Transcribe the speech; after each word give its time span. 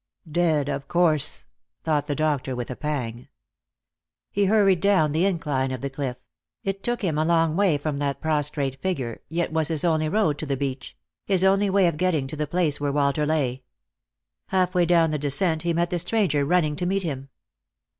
"Dead, 0.43 0.67
of 0.67 0.87
course," 0.87 1.45
thought 1.83 2.07
the 2.07 2.15
doctor 2.15 2.55
with 2.55 2.71
a 2.71 2.75
pang. 2.75 3.27
He 4.31 4.45
hurried 4.45 4.81
down 4.81 5.11
the 5.11 5.27
incline 5.27 5.69
of 5.69 5.81
the 5.81 5.91
cliff; 5.91 6.17
it 6.63 6.81
took 6.81 7.03
him 7.03 7.19
a 7.19 7.23
long 7.23 7.55
way 7.55 7.77
from 7.77 7.99
that 7.99 8.19
prostrate 8.19 8.81
figure, 8.81 9.21
yet 9.29 9.53
was 9.53 9.67
his 9.67 9.85
only 9.85 10.09
road 10.09 10.39
to 10.39 10.47
the 10.47 10.57
beach— 10.57 10.97
his 11.27 11.43
only 11.43 11.69
way 11.69 11.85
of 11.85 11.97
getting 11.97 12.25
to 12.25 12.35
the 12.35 12.47
place 12.47 12.81
where 12.81 12.91
Walter 12.91 13.27
lay. 13.27 13.61
Halfway 14.47 14.87
down 14.87 15.11
the 15.11 15.19
descent 15.19 15.61
he 15.61 15.71
met 15.71 15.91
the 15.91 15.99
stranger 15.99 16.45
running 16.45 16.75
to 16.77 16.87
meet 16.87 17.03
him. 17.03 17.29